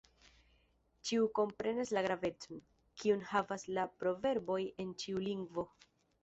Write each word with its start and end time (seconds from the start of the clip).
Ĉiu 1.09 1.27
komprenas 1.39 1.91
la 1.97 2.03
gravecon, 2.05 2.63
kiun 3.03 3.21
havas 3.33 3.67
la 3.79 3.85
proverboj 4.01 4.59
en 4.87 4.97
ĉiu 5.05 5.23
lingvo. 5.29 5.69